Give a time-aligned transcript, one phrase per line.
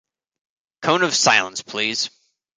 [0.81, 2.09] Cone of silence, please.